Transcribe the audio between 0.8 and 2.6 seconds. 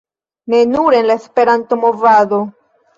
en la Esperanto-movado